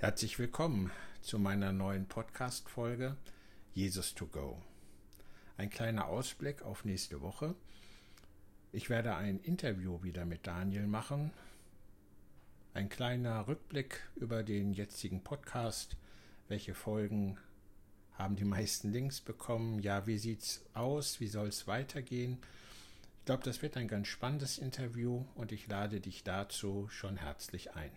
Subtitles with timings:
[0.00, 3.18] Herzlich willkommen zu meiner neuen Podcast-Folge
[3.74, 4.56] Jesus to Go.
[5.58, 7.54] Ein kleiner Ausblick auf nächste Woche.
[8.72, 11.32] Ich werde ein Interview wieder mit Daniel machen.
[12.72, 15.98] Ein kleiner Rückblick über den jetzigen Podcast.
[16.48, 17.36] Welche Folgen
[18.14, 19.80] haben die meisten Links bekommen?
[19.80, 21.20] Ja, wie sieht's aus?
[21.20, 22.38] Wie soll es weitergehen?
[23.18, 27.74] Ich glaube, das wird ein ganz spannendes Interview und ich lade dich dazu schon herzlich
[27.74, 27.90] ein.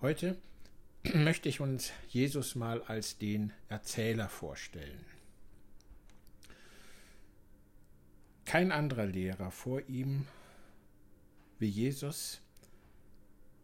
[0.00, 0.36] Heute
[1.14, 5.04] möchte ich uns Jesus mal als den Erzähler vorstellen.
[8.44, 10.26] Kein anderer Lehrer vor ihm
[11.58, 12.40] wie Jesus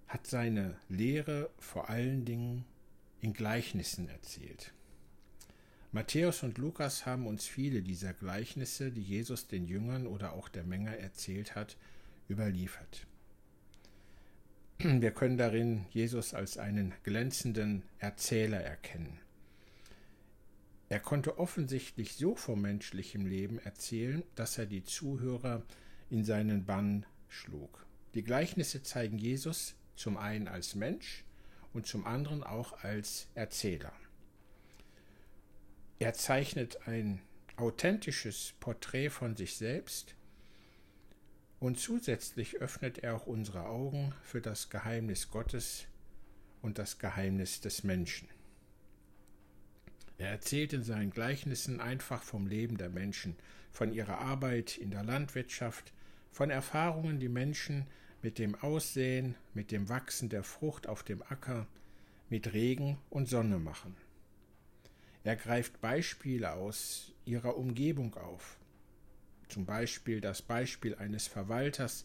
[0.09, 2.65] hat seine Lehre vor allen Dingen
[3.21, 4.73] in Gleichnissen erzählt.
[5.93, 10.65] Matthäus und Lukas haben uns viele dieser Gleichnisse, die Jesus den Jüngern oder auch der
[10.65, 11.77] Menge erzählt hat,
[12.29, 13.07] überliefert.
[14.79, 19.19] Wir können darin Jesus als einen glänzenden Erzähler erkennen.
[20.89, 25.63] Er konnte offensichtlich so vom menschlichen Leben erzählen, dass er die Zuhörer
[26.11, 27.87] in seinen Bann schlug.
[28.15, 31.25] Die Gleichnisse zeigen Jesus zum einen als Mensch
[31.73, 33.93] und zum anderen auch als Erzähler.
[35.99, 37.21] Er zeichnet ein
[37.57, 40.15] authentisches Porträt von sich selbst,
[41.61, 45.87] und zusätzlich öffnet er auch unsere Augen für das Geheimnis Gottes
[46.63, 48.29] und das Geheimnis des Menschen.
[50.19, 53.37] Er erzählt in seinen Gleichnissen einfach vom Leben der Menschen,
[53.73, 55.93] von ihrer Arbeit in der Landwirtschaft,
[56.31, 57.87] von Erfahrungen, die Menschen
[58.23, 61.67] mit dem Aussehen, mit dem Wachsen der Frucht auf dem Acker,
[62.31, 63.95] mit Regen und Sonne machen.
[65.25, 68.57] Er greift Beispiele aus ihrer Umgebung auf,
[69.49, 72.05] zum Beispiel das Beispiel eines Verwalters,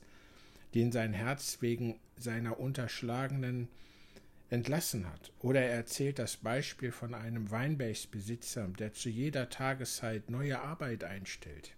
[0.74, 3.68] den sein Herz wegen seiner Unterschlagenen
[4.50, 5.32] entlassen hat.
[5.40, 11.76] Oder er erzählt das Beispiel von einem Weinbergsbesitzer, der zu jeder Tageszeit neue Arbeit einstellt.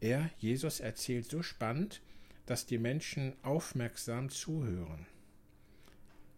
[0.00, 2.02] Er, Jesus, erzählt so spannend,
[2.46, 5.06] dass die Menschen aufmerksam zuhören.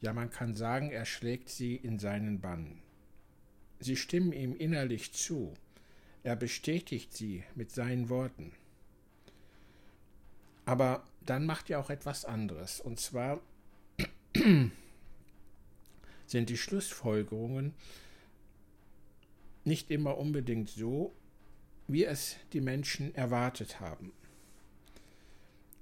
[0.01, 2.83] Ja, man kann sagen, er schlägt sie in seinen Bann.
[3.81, 5.55] Sie stimmen ihm innerlich zu.
[6.25, 8.53] Er bestätigt sie mit seinen Worten.
[10.65, 12.81] Aber dann macht er auch etwas anderes.
[12.81, 13.41] Und zwar
[16.27, 17.75] sind die Schlussfolgerungen
[19.65, 21.13] nicht immer unbedingt so,
[21.89, 24.13] wie es die Menschen erwartet haben.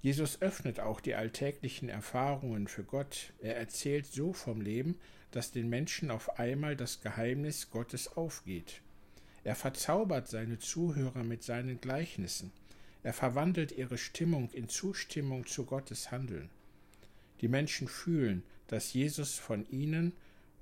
[0.00, 3.32] Jesus öffnet auch die alltäglichen Erfahrungen für Gott.
[3.40, 4.98] Er erzählt so vom Leben,
[5.30, 8.81] dass den Menschen auf einmal das Geheimnis Gottes aufgeht.
[9.44, 12.52] Er verzaubert seine Zuhörer mit seinen Gleichnissen.
[13.02, 16.50] Er verwandelt ihre Stimmung in Zustimmung zu Gottes Handeln.
[17.40, 20.12] Die Menschen fühlen, dass Jesus von ihnen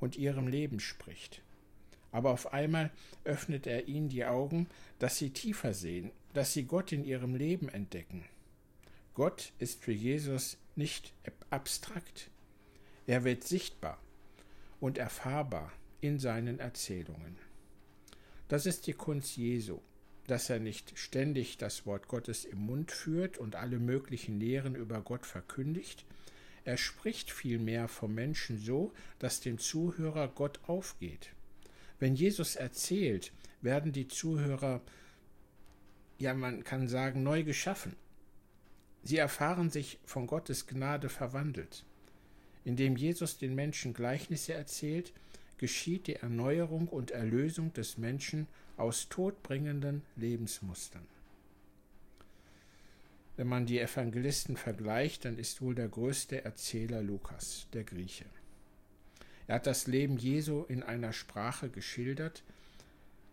[0.00, 1.42] und ihrem Leben spricht.
[2.10, 2.90] Aber auf einmal
[3.24, 4.66] öffnet er ihnen die Augen,
[4.98, 8.24] dass sie tiefer sehen, dass sie Gott in ihrem Leben entdecken.
[9.14, 11.12] Gott ist für Jesus nicht
[11.50, 12.30] abstrakt.
[13.06, 13.98] Er wird sichtbar
[14.80, 17.36] und erfahrbar in seinen Erzählungen.
[18.50, 19.78] Das ist die Kunst Jesu,
[20.26, 25.02] dass er nicht ständig das Wort Gottes im Mund führt und alle möglichen Lehren über
[25.02, 26.04] Gott verkündigt,
[26.64, 31.30] er spricht vielmehr vom Menschen so, dass dem Zuhörer Gott aufgeht.
[32.00, 33.30] Wenn Jesus erzählt,
[33.60, 34.80] werden die Zuhörer,
[36.18, 37.94] ja man kann sagen, neu geschaffen.
[39.04, 41.84] Sie erfahren sich von Gottes Gnade verwandelt.
[42.64, 45.12] Indem Jesus den Menschen Gleichnisse erzählt,
[45.60, 48.46] geschieht die Erneuerung und Erlösung des Menschen
[48.78, 51.06] aus todbringenden Lebensmustern.
[53.36, 58.24] Wenn man die Evangelisten vergleicht, dann ist wohl der größte Erzähler Lukas, der Grieche.
[59.48, 62.42] Er hat das Leben Jesu in einer Sprache geschildert,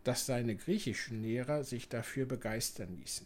[0.04, 3.26] dass seine griechischen Lehrer sich dafür begeistern ließen.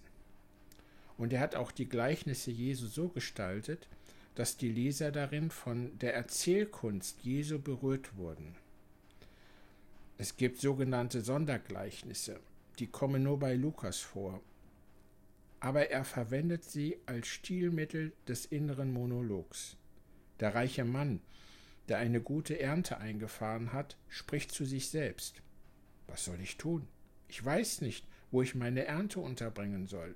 [1.18, 3.88] Und er hat auch die Gleichnisse Jesu so gestaltet,
[4.36, 8.56] dass die Leser darin von der Erzählkunst Jesu berührt wurden.
[10.22, 12.40] Es gibt sogenannte Sondergleichnisse,
[12.78, 14.40] die kommen nur bei Lukas vor,
[15.59, 19.78] aber er verwendet sie als Stilmittel des inneren Monologs.
[20.40, 21.22] Der reiche Mann,
[21.88, 25.41] der eine gute Ernte eingefahren hat, spricht zu sich selbst.
[26.06, 26.88] Was soll ich tun?
[27.28, 30.14] Ich weiß nicht, wo ich meine Ernte unterbringen soll.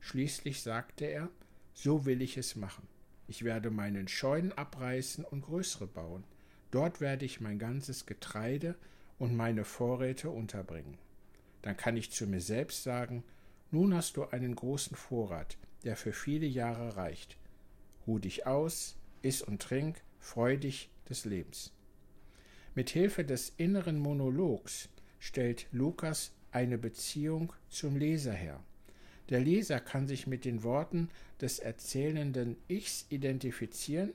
[0.00, 1.30] Schließlich sagte er,
[1.72, 2.86] so will ich es machen.
[3.28, 6.24] Ich werde meinen Scheunen abreißen und größere bauen.
[6.70, 8.76] Dort werde ich mein ganzes Getreide
[9.18, 10.98] und meine Vorräte unterbringen.
[11.62, 13.24] Dann kann ich zu mir selbst sagen,
[13.70, 17.36] nun hast du einen großen Vorrat, der für viele Jahre reicht.
[18.06, 21.72] Ruh dich aus, iss und trink, freu dich, des Lebens.
[22.74, 28.60] Mit Hilfe des inneren Monologs stellt Lukas eine Beziehung zum Leser her.
[29.30, 31.08] Der Leser kann sich mit den Worten
[31.40, 34.12] des erzählenden Ichs identifizieren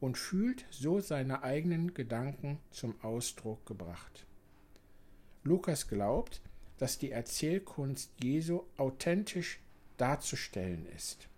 [0.00, 4.26] und fühlt so seine eigenen Gedanken zum Ausdruck gebracht.
[5.44, 6.40] Lukas glaubt,
[6.78, 9.60] dass die Erzählkunst Jesu authentisch
[9.96, 11.28] darzustellen ist.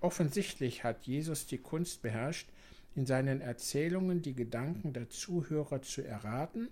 [0.00, 2.48] Offensichtlich hat Jesus die Kunst beherrscht,
[2.94, 6.68] in seinen Erzählungen die Gedanken der Zuhörer zu erraten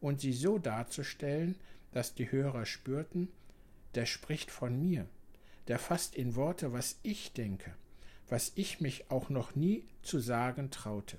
[0.00, 1.56] und sie so darzustellen,
[1.92, 3.28] dass die Hörer spürten,
[3.94, 5.06] der spricht von mir,
[5.66, 7.74] der fasst in Worte, was ich denke,
[8.28, 11.18] was ich mich auch noch nie zu sagen traute.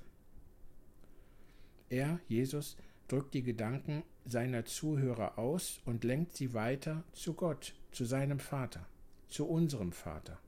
[1.89, 2.77] Er, Jesus,
[3.11, 8.87] drückt die Gedanken seiner Zuhörer aus und lenkt sie weiter zu Gott, zu seinem Vater,
[9.27, 10.39] zu unserem Vater.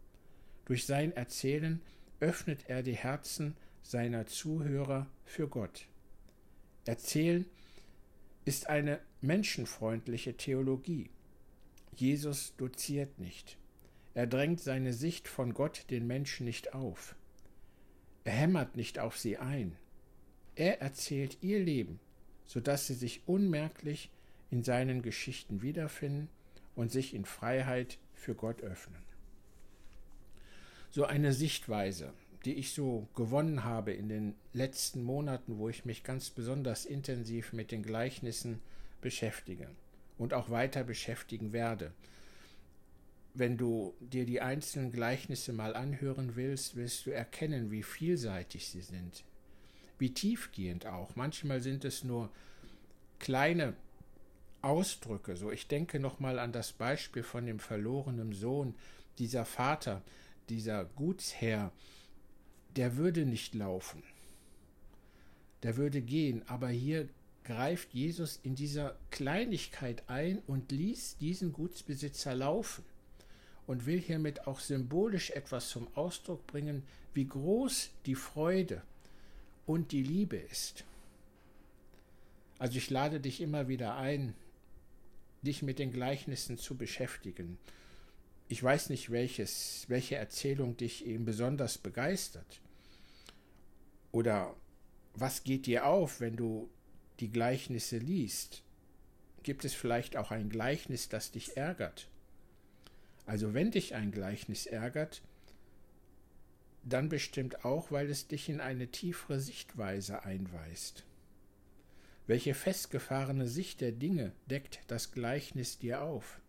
[0.65, 1.81] Durch sein Erzählen
[2.19, 5.87] öffnet er die Herzen seiner Zuhörer für Gott.
[6.85, 7.45] Erzählen
[8.45, 11.09] ist eine menschenfreundliche Theologie.
[11.95, 13.57] Jesus doziert nicht.
[14.13, 17.15] Er drängt seine Sicht von Gott den Menschen nicht auf.
[18.23, 19.75] Er hämmert nicht auf sie ein.
[20.55, 21.99] Er erzählt ihr Leben,
[22.45, 24.09] so dass sie sich unmerklich
[24.49, 26.29] in seinen Geschichten wiederfinden
[26.75, 29.01] und sich in Freiheit für Gott öffnen.
[30.91, 36.03] So eine Sichtweise, die ich so gewonnen habe in den letzten Monaten, wo ich mich
[36.03, 38.59] ganz besonders intensiv mit den Gleichnissen
[38.99, 39.69] beschäftige
[40.17, 41.93] und auch weiter beschäftigen werde.
[43.33, 48.81] Wenn du dir die einzelnen Gleichnisse mal anhören willst, wirst du erkennen, wie vielseitig sie
[48.81, 49.23] sind,
[50.01, 51.15] wie tiefgehend auch.
[51.15, 52.29] Manchmal sind es nur
[53.19, 53.75] kleine
[54.63, 55.37] Ausdrücke.
[55.37, 58.73] So, ich denke nochmal an das Beispiel von dem verlorenen Sohn.
[59.19, 60.01] Dieser Vater,
[60.49, 61.71] dieser Gutsherr,
[62.75, 64.01] der würde nicht laufen.
[65.61, 66.41] Der würde gehen.
[66.47, 67.07] Aber hier
[67.43, 72.83] greift Jesus in dieser Kleinigkeit ein und ließ diesen Gutsbesitzer laufen
[73.67, 76.81] und will hiermit auch symbolisch etwas zum Ausdruck bringen,
[77.13, 78.81] wie groß die Freude
[79.65, 80.83] und die Liebe ist.
[82.59, 84.35] Also ich lade dich immer wieder ein,
[85.41, 87.57] dich mit den Gleichnissen zu beschäftigen.
[88.47, 92.61] Ich weiß nicht, welches, welche Erzählung dich eben besonders begeistert.
[94.11, 94.55] Oder
[95.13, 96.69] was geht dir auf, wenn du
[97.19, 98.61] die Gleichnisse liest?
[99.43, 102.07] Gibt es vielleicht auch ein Gleichnis, das dich ärgert?
[103.25, 105.21] Also wenn dich ein Gleichnis ärgert,
[106.83, 111.05] dann bestimmt auch, weil es dich in eine tiefere Sichtweise einweist.
[112.27, 116.39] Welche festgefahrene Sicht der Dinge deckt das Gleichnis dir auf?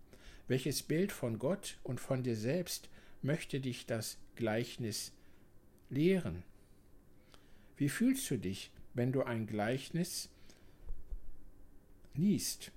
[0.48, 2.88] Welches Bild von Gott und von dir selbst
[3.22, 5.12] möchte dich das Gleichnis
[5.90, 6.44] lehren?
[7.76, 10.30] Wie fühlst du dich, wenn du ein Gleichnis
[12.14, 12.72] liest?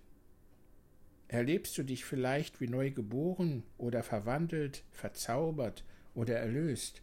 [1.28, 7.02] Erlebst du dich vielleicht wie neu geboren oder verwandelt, verzaubert oder erlöst?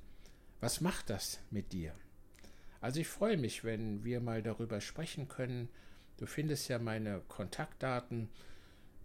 [0.63, 1.93] Was macht das mit dir?
[2.81, 5.69] Also ich freue mich, wenn wir mal darüber sprechen können.
[6.19, 8.29] Du findest ja meine Kontaktdaten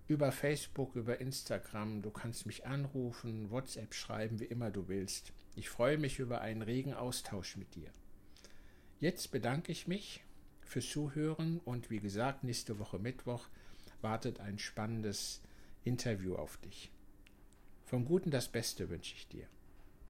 [0.08, 2.04] über Facebook, über Instagram.
[2.04, 5.34] Du kannst mich anrufen, WhatsApp schreiben, wie immer du willst.
[5.56, 7.90] Ich freue mich über einen regen Austausch mit dir.
[9.00, 10.24] Jetzt bedanke ich mich
[10.62, 13.48] fürs Zuhören und wie gesagt, nächste Woche Mittwoch
[14.02, 15.42] wartet ein spannendes
[15.84, 16.92] Interview auf dich.
[17.84, 19.48] Vom Guten das Beste wünsche ich dir.